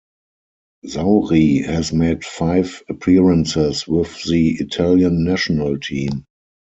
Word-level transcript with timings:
Zauri 0.83 1.63
has 1.63 1.93
made 1.93 2.25
five 2.25 2.81
appearances 2.89 3.87
with 3.87 4.11
the 4.23 4.53
Italian 4.57 5.23
national 5.23 5.77
team. 5.77 6.25